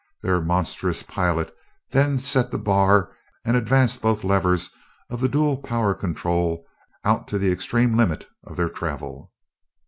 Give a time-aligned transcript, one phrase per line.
[0.23, 1.53] Their monstrous pilot
[1.91, 3.11] then set the bar
[3.45, 4.71] and advanced both levers
[5.11, 6.65] of the dual power control
[7.05, 9.29] out to the extreme limit of their travel.